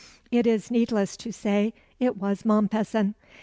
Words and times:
It 0.31 0.47
is 0.47 0.71
needless 0.71 1.15
to 1.17 1.31
say 1.31 1.75
it 1.99 2.17
was 2.17 2.41
Mompesson. 2.43 3.13